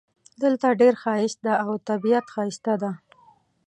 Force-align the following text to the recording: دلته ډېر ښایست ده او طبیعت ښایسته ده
دلته 0.41 0.67
ډېر 0.81 0.93
ښایست 1.01 1.39
ده 1.45 1.53
او 1.65 1.71
طبیعت 1.87 2.25
ښایسته 2.33 2.73
ده 2.81 2.91